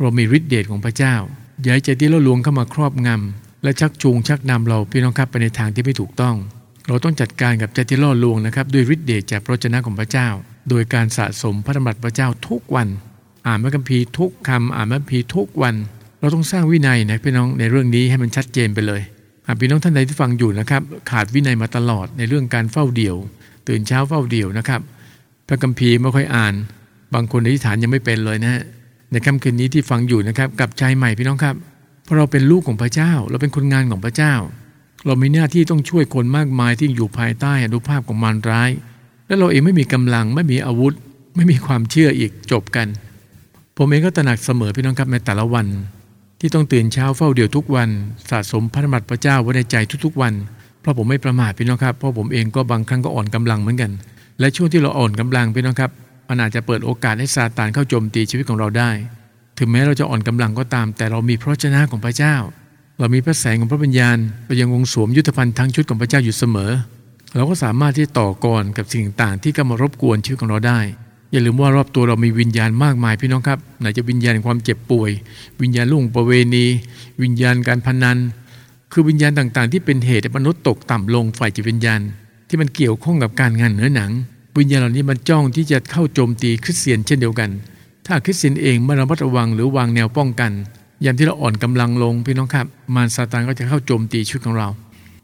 [0.00, 1.14] เรามีฤทธิเดชของพระเจ้า
[1.60, 6.36] อย่าให้ใจที่เราลวงเข้ามาครอบงำ และชักจูงชักนำเราพี่น้องครับไปในทางที่ไม่ถูกต้อง
[6.88, 10.28] เราต้องจัดการกับใจที่ล่อลวงนะครับด้วยฤทธิ์เดชจากพระเจ้าของพระเจ้า
[10.70, 12.88] โดยการสะสมพระธรรมบัตรพระเจ้าทุกวัน
[13.46, 15.74] อ่านพระคัมภีร์ทุกคำอ่านพระคัมภีร์ทุกวัน
[16.20, 19.00] เราต้องสร้างวินัยนะพี่น้องในเรื่องนี้ให้มันชัดเจนไปเลย
[19.46, 23.16] หากพี่น้องท่านใดที่ฟังอยู่นะครับขาดวินัยมาตลอดในเรื่องการเฝ้าเดี่ยว
[23.68, 24.80] ตื่นเช้าเฝ้าเดี่ยวนะครับ
[25.48, 26.54] พระคัมภีร์ไม่ค่อยอ่าน
[27.14, 28.62] บางคนอธิษฐานยังไม่เป็นเลยนะฮะ
[29.10, 31.54] ในค่ำคืนนี้ที่ฟังอยู่นะครับกับใจใหม่พี่น้องครับ
[32.10, 34.34] ราะเราเป็นลูกของพระเจ้า เราเป็นคนงานของพระเจ้า
[35.06, 38.70] เรามีหน้าที่ต้องช่วยคนมากมายที่อยู่ภายใต้อนุภาพของมารร้าย
[39.26, 40.94] และเราเองไม่มีกำลังไม่มีอาวุธ
[41.36, 42.86] ไม่มีความเชื่ออีกจบกัน
[43.76, 45.66] ผมเองก็ตระหนักเสมอพี่น้องครับในแต่ละวัน
[46.40, 47.88] ที่ต้องตื่นเช้าเฝ้าเดี่ยวทุกวัน
[48.30, 50.32] สะสมพระธรรมพระเจ้าไว้ในใจทุกๆวัน
[50.80, 53.90] เพราะผมไม่ประมาทพี่น้องครับเพราะผมเองก็บางครั้งก็อ่อนกำลังเหมือนกัน
[54.40, 55.90] และช่วงที่เราอ่อนกำลังพี่น้องครับ
[56.28, 58.90] มันอาจจะเปิดโอกาสให้ซาตานเข้าโจมตีชีวิตของเราได้
[59.62, 62.34] ถึงแม้เราจะอ่อนกำลังก็ตาม แต่เรามีพระเจ้าของพระเจ้า
[62.98, 66.70] เรามีพระแสงของพระวิญญาณเรายังวงสวมยุทธภัณฑ์ทั้งชุดของพระเจ้าอยู่เสมอ
[67.36, 70.80] เราก็สามารถที่ต่อกรกับสิ่งต่างที่ก็มารบกวนชีวิตของเราได้
[71.32, 75.10] อย่าลืมว่ารอบตัวเรามีวิญญาณมากมายพี่น้องครับไหนจะวิญญาณความเจ็บป่วย
[75.62, 76.66] วิญญาณลุ่งประเวณี
[77.22, 78.18] วิญญาณการพนัน
[78.92, 82.00] คือวิญญาณต่างๆ ที่เป็นเหตุให้มนุษย์ตกต่ำลงฝ่ายจิตวิญญาณ
[82.48, 84.10] ที่มันเกี่ยวข้องกับการงานเหนือหนัง
[84.58, 87.50] วิญญาณเหล่านี้มันจ้องที่จะเข้าโจมตีคริสเตียนเช่นเดียวกัน
[88.06, 90.52] ถ้าคริสเตียนเองไม่ระมัดระวังหรือวางแนวป้องกัน
[91.04, 94.68] ยามที่เราอ่อนกำลังลงพี่น้องครับ มารซาตานก็จะเข้าโจมตีชีวิตของเรา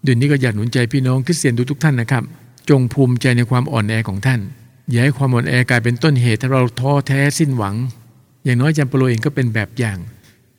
[0.02, 2.24] เดี๋ยวนี้ก็อยากหนุนใจพี่น้องคริสเตียนทุกท่านนะครับ
[2.70, 4.40] จงภูมิใจในความอ่อนแอของท่าน
[4.90, 7.74] อย่าให้ความอ่อนแอกลายเป็นต้นเหตุให้เราท้อแท้สิ้นหวัง
[8.44, 9.98] อย่างน้อยอาจารย์เปโลเองก็เป็นแบบอย่าง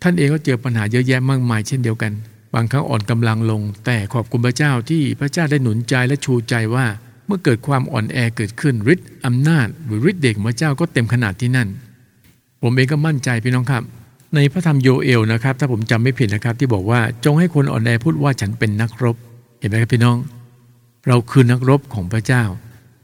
[0.02, 2.14] ท่านเองก็เจอปัญหาเยอะแยะมากมายเช่นเดียวกัน
[2.54, 6.86] บางครั้งอ่อนกำลังลง แต่ขอบคุณพระเจ้าที่พระเจ้าได้หนุนใจและชูใจว่า
[7.26, 11.68] เมื่อเกิดความอ่อนแอเกิดขึ้นฤทธิ์อำนาจหรือฤทธิ์เดชของพระเจ้าก็เต็มขนาดที่นั่น
[12.64, 13.84] ผมเองก็มั่นใจพี่น้องครับ
[14.36, 19.16] ในพระธรรมโยเอลนะครับ ถ้าผมจำไม่ผิดนะครับ ที่บอกว่าจงให้คนอ่อนแอพูดว่าฉันเป็นนักรบ
[19.60, 20.18] เห็นไหมครับพี่น้อง
[21.08, 22.44] เราคือนักรบของพระเจ้า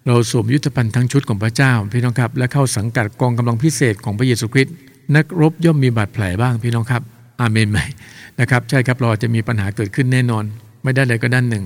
[0.08, 4.74] เราสวมยุทธภัณฑ์ทั้งชุดของพระเจ้า พี่น้องครับ และเข้าสังกัดกองกำลังพิเศษของพระเยซูคริสต์
[5.16, 7.02] นักรบย่อมมีบาดแผลบ้างพี่น้องครับ
[7.42, 7.80] อาเมนไหม
[8.40, 10.44] นะครับ ใช่ครับเราจะมีปัญหาเกิดขึ้นแน่นอน
[10.84, 11.66] ไม่ได้เลยก็ด้านหนึ่ง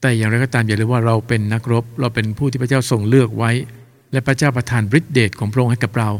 [0.00, 3.50] แต่อย่างไรก็ตามอย่าลืมว่าเราเป็นนักรบ เราเป็นผู้ที่พระเจ้าทรงเลือกไว้
[4.12, 6.10] และพระเจ้าประทานฤทธิเดชของพระองค์ให้กับเรา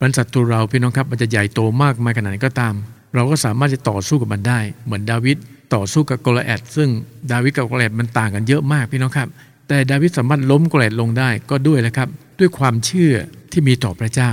[0.00, 2.74] บรรดาศัตรูเราพี่น้องครับมันจะใหญ่โตมากมายขนาดไหนก็ตาม
[3.14, 5.36] เราก็สามารถจะต่อสู้กับมันได้ เหมือนดาวิด
[5.74, 6.88] ต่อสู้กับโกลแอดซึ่ง
[7.32, 9.28] ดาวิดกับโกลแอดมันต่างกันเยอะมากพี่น้องครับ
[9.68, 12.08] แต่ดาวิดสามารถล้มโกลแอดลงได้ก็ด้วยอะไรครับ
[12.38, 13.14] ด้วยความเชื่อ
[13.52, 14.30] ที่มีต่อพระเจ้า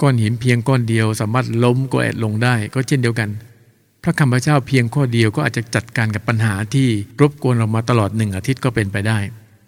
[0.00, 3.28] ก้อนหินเพียงก้อนเดียว สามารถล้มโกลแอดลงได้ ก็เช่นเดียวกัน
[4.02, 6.88] พระคำพระเจ้าเพียงข้อเดียวก็อาจจะจัดการกับปัญหาที่
[7.20, 9.18] รบกวนเรามาตลอดหนึ่งอาทิตย์ก็เป็นไปได้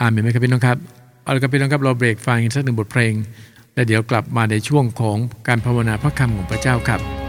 [0.00, 0.78] อาเมนไหมครับพี่น้องครับ
[1.22, 3.12] เอาละครับพี่น้องครับเราเบรกฟังอีกสักหนึ่งบทเพลง
[3.74, 7.21] และเดี๋ยวกลับมาในช่วงของการภาวนาพระคำของพระเจ้าครับ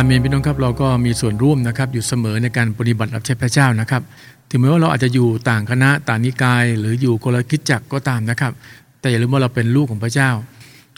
[0.00, 4.02] อาเมนพี่น้องครับเราก็มีส่วนร่วมนะครับอยู่เสมอในการปฏิบัติรับใช้พระเจ้านะครับ
[4.50, 8.52] ถึงแม้ว่าเราอาจจะอยู่ต่างคณะต่างนิกาย หรืออยู่คนละคิดจักก็ตามนะครับ
[9.00, 10.30] แต่อย่าลืมว่าเราเป็นลูกของพระเจ้า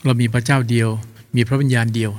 [0.05, 0.89] เรามีพระเจ้าเดียว
[1.37, 2.11] มีพระวิญญาณเดียว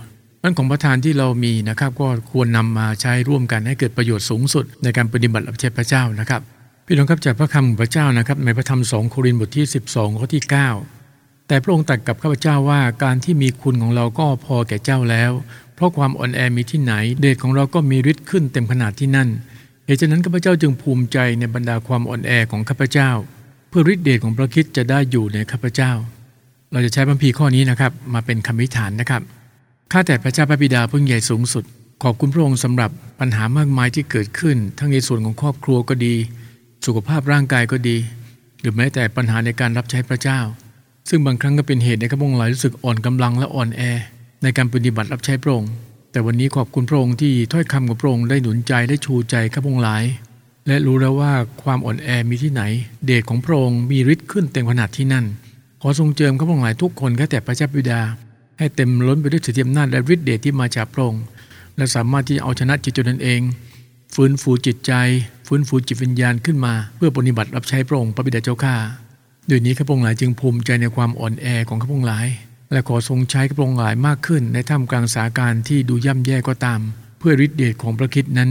[0.44, 6.42] นั้นของประทานที่เรามีนะครับ ก็ควรนำมาใช้ร่วมกันให้เกิดประโยชน์สูงสุด ในการปฏิบัติรับใช้พระเจ้านะครับ
[6.86, 10.44] พี่น้องครับจากพระคำของพระเจ้านะครับ ในพระธรรมสองโครินธ์บทที่ 12ข้อที่
[10.96, 15.32] 9 แต่พระองค์ตรัสกับข้าพเจ้าว่าการที่มีคุณของเราก็พอแก่เจ้าแล้ว
[15.84, 19.30] ราะความอ่อนแอมีที่ไหน เดชของเราก็มีฤทธิ์ขึ้นเต็มขนาดที่นั่น
[19.86, 23.10] เหตุฉะนั้นข้าพเจ้าจึงภูมิใจในบรรดาความอ่อนแอของข้าพเจ้า
[23.70, 25.92] เพื่อฤทธิ์เดชของพระคิดจะได้อยู่ในข้าพเจ้า
[26.72, 29.22] เราจะใช้บัมพีข้อนี้นะครับ มาเป็นคำวิฐานนะครับ
[29.92, 31.64] ข้าแต่พระเจ้าพระบิดาผู้ใหญ่สูงสุด
[32.04, 36.16] ขอบคุณพระองค์สำหรับปัญหามากมายที่เกิดขึ้น ทั้งในส่วนของครอบครัวก็ดี
[36.86, 37.98] สุขภาพร่างกายก็ดี
[38.60, 40.40] หรือแม้แต่ปัญหาในการรับใช้พระเจ้า
[41.10, 43.82] ซึ่งบางครั้งก็เป็นเหตุในข้าพงหลายรู้สึกอ่อนกำลังและอ่อนแอ
[44.44, 45.72] ในการปฏิบัติรับใช้พระองค์
[46.12, 50.04] แต่วันนี้ขอบคุณพระองค์ที่ถ้อยคำของพระองค์ได้หนุนใจได้ชูใจข้าพงหลาย
[50.68, 51.34] และรู้แล้วว่า
[51.64, 52.62] ความอ่อนแอมีที่ไหน
[53.06, 55.26] เดชของพระองค์มีฤทธิ์ขึ้นเต็มขนาดที่นั่น
[55.82, 58.02] ขอทรงเจิมข้าพงหลายทุกคนแค่แต่พระเจ้าบิดา
[58.58, 61.24] ให้เต็มล้นไปด้วยสถิอำนาจและฤทธิ์เดชที่มาจากพระองค์
[61.78, 63.42] และสามารถที่จะเอาชนะจิตจนเอง
[64.16, 64.94] ฟื้นฟูจิตใจ
[65.48, 68.76] ฟื้นฟูจิตวิญญาณขึ้นมา เพื่อปฏิบัติรับใช้พระองค์พระบิดาเจ้าข้า
[69.50, 72.28] ด้วยนี้ข้าพงหลายจึงภูมิใจในความอ่อนแอของข้าพงหลาย
[72.72, 76.80] และขอทรงใช้กระพงหลายมากขึ้นในท่ามกลางสาการที่ดูย่ำแย่ก็ตาม
[77.20, 78.50] เพื่อฤทธิเดชของพระคิดนั้น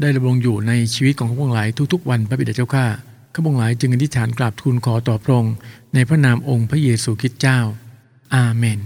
[0.00, 2.86] ได้ดำรงอยู่ในชีวิตของข้าพงหลายทุกๆวันพระบิดาเจ้าข้า
[3.34, 5.54] ข้าพงหลายจึงอธิษฐานกราบทูลขอต่อพระองค์
[5.94, 7.58] ในพระนามองค์พระเยซูคริสต์เจ้า
[8.34, 8.78] อาเมน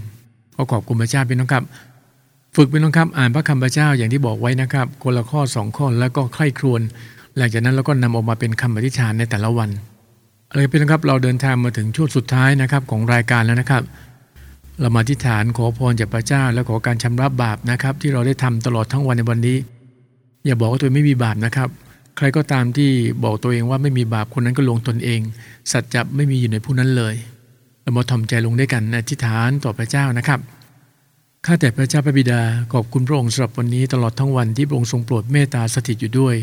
[0.55, 1.63] ขอขอบคุณพระเจ้าเป็นน้องครับ
[2.55, 6.81] ฝึกเป็นต้องครับอ่านพระคำพระเจ้าอย่างที่บอกไว้นะครับคนละข้อสองข้อแล้วก็ใคร่ครวญ
[7.37, 9.69] หลังจากนั้นเราก็นำออกมาเป็นคำอธิษฐานในแต่ละวัน
[10.55, 13.83] เลยเป็นครับเราเดินทางมาถึงช่วงสุดท้ายนะครับของรายการแล้วนะครับ
[14.79, 19.57] เรามาอธิษฐานขอพรจากพระเจ้า และขอการชำระบาปนะครับ ที่เราได้ทำตลอดทั้งวันในวันนี้
[20.45, 21.69] อย่าบอกว่าตัวไม่มีบาปนะครับ
[22.17, 22.91] ใครก็ตามที่
[23.23, 25.19] บอกตัวเองว่าไม่มีบาปคนนั้นก็ลงตนเอง
[25.71, 27.15] สัจจะไม่มีอยู่ในผู้นั้นเลย
[27.81, 30.39] เรามาทำใจลงด้วยกันอธิษฐานต่อพระเจ้านะครับ
[31.45, 32.41] ข้าแต่พระเจ้าพระบิดา
[32.73, 36.35] ขอบคุณพระองค์สำหรับวันนี้ตลอดทั้งวันที่พระองค์ทรงโปรดเมตตาสถิตอยู่ด้วย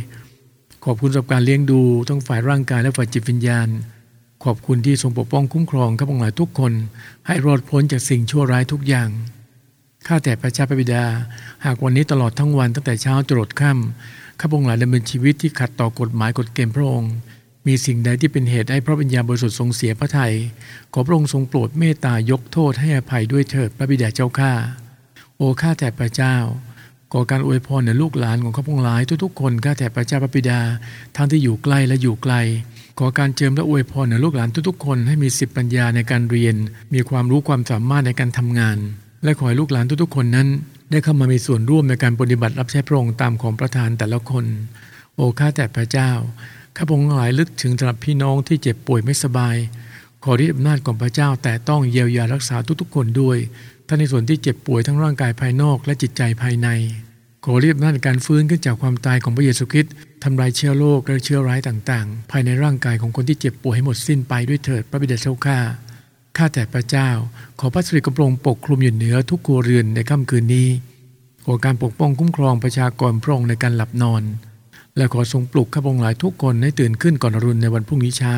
[0.85, 3.69] ขอบคุณสำหรับการเลี้ยงดูทั้งฝ่ายร่างกายและฝ่ายจิตวิญญาณ
[4.45, 6.73] ขอบคุณที่ทรงปกป้องคุ้มครองข้าพงศ์หลายทุกคน
[7.27, 9.09] ให้รอดพ้นจากสิ่งชั่วร้ายทุกอย่าง
[10.07, 11.05] ข้าแต่พระเจ้าพระบิดา
[11.65, 17.13] หากวันนี้ตลอดทั้งวันตั้งแต่เช้าจรดค่ำข้าพงศ์หลายดำเนินชีวิตที่ขัดต่อกฎหมายกฎเกณฑ์พระองค์
[17.67, 20.35] มีสิ่งใดที่เป็นเหตุให้พระวิญญาณบริสุทธิ์ทรงเสียพระทยัย
[20.93, 24.53] ขอพระองค์ทรงโปรดเมตตายกโทษให้อภัยด้วยเถิดพระบิดาเจ้าข้า
[25.37, 26.37] โอข้าแต่พระเจ้า
[27.13, 30.61] ขอการอวยพรในลูกหลานของข้าพงศ์หลายทุกๆคนข้าแต่พระเจ้าพระบิดา
[31.17, 32.35] ทั้งที่อยู่ใกล้และอยู่ไกล
[33.03, 36.57] ขอการเจิมและอวยพรในลูกหลานทุกๆคนให้มีสิบปัญญาในการเรียน
[36.95, 38.79] มีความรู้ความสามารถในการทำงาน
[39.25, 40.49] และขอให้ลูกหลานทุกๆคนนั้น
[40.91, 44.45] ได้เข้ามามีส่วนร่วมในการปฏิบัติรับใช้พระองค์ตามของประธานแต่ละคน
[45.15, 46.11] โอ้ข้าแต่พระเจ้า
[46.77, 49.57] ข้าพงหลายลึกถึงสำหรับพี่น้องที่เจ็บป่วยไม่สบาย
[50.25, 53.39] ขอที่อำนาจของพระเจ้าแต่ต้องเยียวยารักษาทุกๆ คนด้วย
[53.87, 56.71] ทั้งในส่วนที่เจ็บป่วยทั้งร่างกายภายนอกและจิตใจภายใน
[57.45, 59.93] ขอเรียบนั่นการฟื้นขึ้นจากความตายของพระเยซูคริสต์
[60.25, 65.59] ทำลายเชื้อโรคและเชื้อร้ายต่างๆ ภายในร่างกายของคนที่เจ็บป่วยให้หมดสิ้นไปด้วยเถิดพระบิดาเจ้าข้า
[66.37, 67.11] ข้าแต่พระเจ้า
[67.61, 70.69] ขอพระสิริกำลงปกคลุมอยู่เหนือทุกครัวเรือนในค่ำคืนนี้
[71.45, 74.23] ขอการปกป้องคุ้มครองประชากรพระองค์ในการหลับนอน
[74.97, 78.35] และขอทรงปลุกข้าพงหลายทุกคนให้ตื่นขึ้นก่อนอรุณในวันพรุ่งนี้เช้า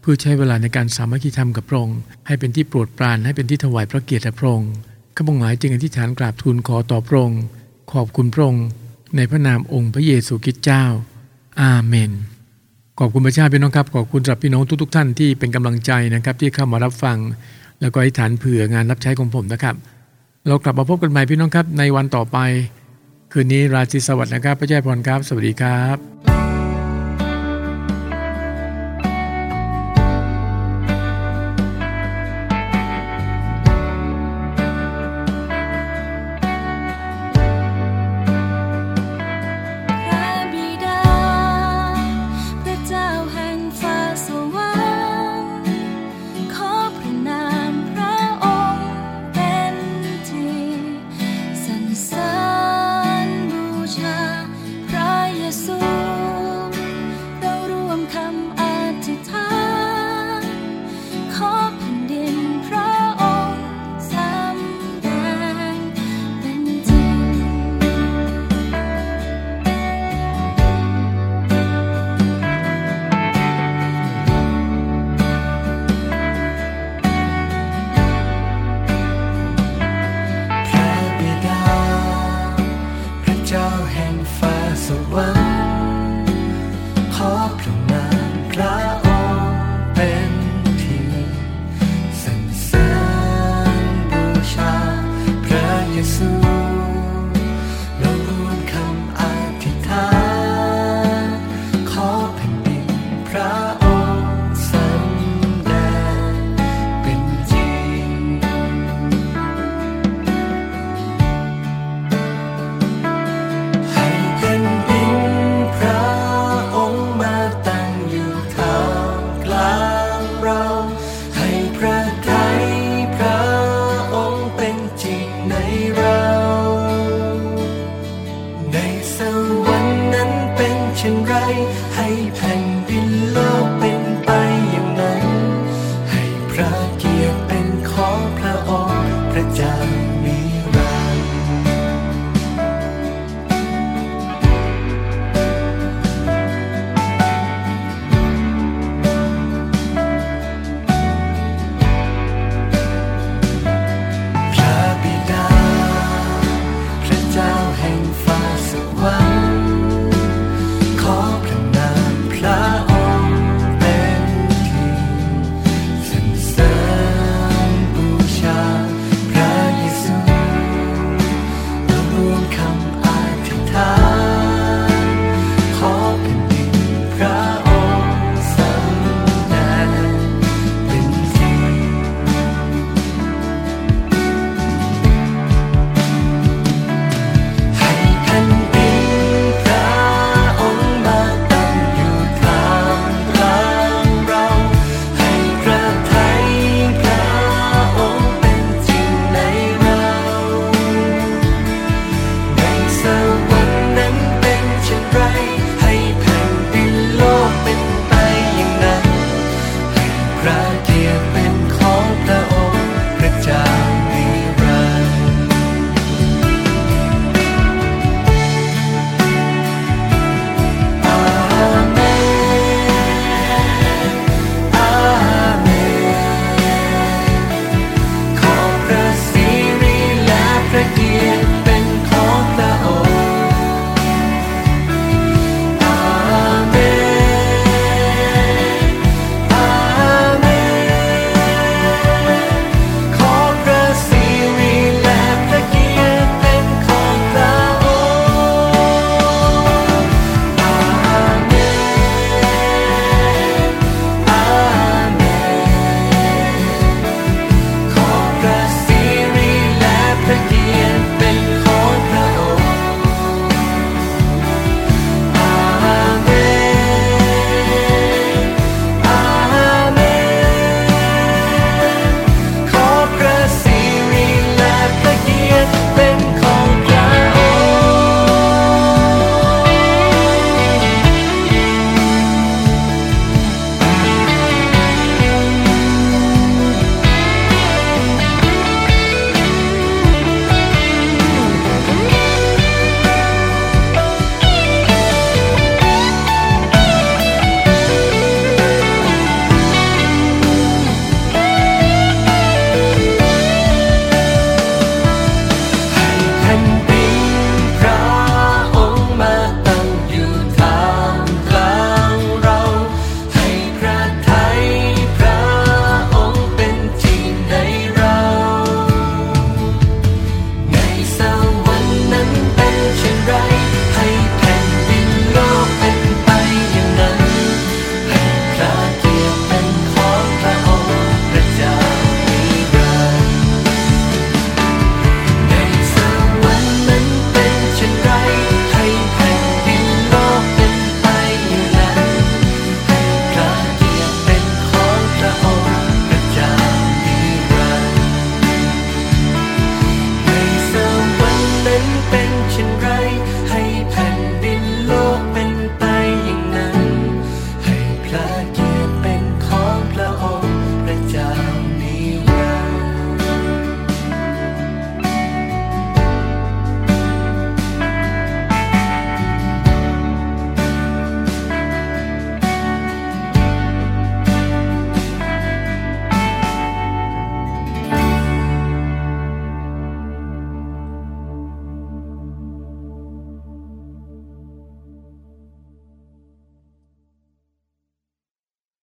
[0.00, 4.72] เพื่อใช้เวลาในการสามัคคีธรรมกับพระองค์ให้เป็นที่โปรดปรานให้เป็นที่ถวายพระเกียรติพระองค์
[5.16, 7.42] ข้าพงหลายจึงอธิษฐานกราบทูลขอต่อพระองค์
[7.94, 8.66] ขอบคุณพระองค์
[9.16, 10.84] ในพระนามองค์พระเยซูคริสต์เจ้า
[11.62, 12.12] อาเมน
[12.98, 17.18] ขอบคุณพระเจ้าพี่น้องครับ ขอบคุณสำหรับพี่น้องทุก ๆ ท่านที่เป็นกำลังใจนะครับ ที่เข้ามารับฟัง
[17.80, 19.74] แล้วก็อธิษฐานเผื่องานรับใช้ของผมนะครับ
[20.46, 22.38] เรากลับมาพบกันใหม่พี่น้องครับในวันต่อไป
[23.32, 26.33] คืนนี้ราตรีสวัสดิ์นะครับ พระเจ้าพรครับ สวัสดีครับ